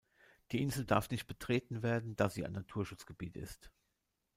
Die 0.51 0.63
Insel 0.63 0.83
darf 0.87 1.11
nicht 1.11 1.27
betreten 1.27 1.83
werden, 1.83 2.15
da 2.15 2.27
sie 2.27 2.43
ein 2.43 2.53
Naturschutzgebiet 2.53 3.37
ist. 3.37 3.69